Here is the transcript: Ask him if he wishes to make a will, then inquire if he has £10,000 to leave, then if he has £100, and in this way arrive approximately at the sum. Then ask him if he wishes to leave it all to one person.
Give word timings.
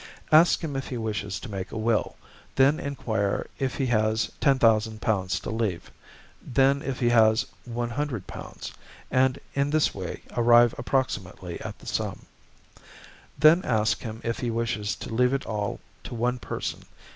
Ask 0.31 0.61
him 0.63 0.75
if 0.75 0.87
he 0.87 0.97
wishes 0.97 1.39
to 1.41 1.47
make 1.51 1.71
a 1.71 1.77
will, 1.77 2.15
then 2.55 2.79
inquire 2.79 3.45
if 3.59 3.75
he 3.75 3.85
has 3.85 4.31
£10,000 4.41 5.41
to 5.43 5.49
leave, 5.51 5.91
then 6.41 6.81
if 6.81 6.99
he 6.99 7.09
has 7.09 7.45
£100, 7.69 8.71
and 9.11 9.39
in 9.53 9.69
this 9.69 9.93
way 9.93 10.23
arrive 10.35 10.73
approximately 10.79 11.59
at 11.61 11.77
the 11.77 11.85
sum. 11.85 12.25
Then 13.37 13.63
ask 13.63 14.01
him 14.01 14.21
if 14.23 14.39
he 14.39 14.49
wishes 14.49 14.95
to 14.95 15.13
leave 15.13 15.33
it 15.33 15.45
all 15.45 15.79
to 16.05 16.15
one 16.15 16.39
person. 16.39 16.79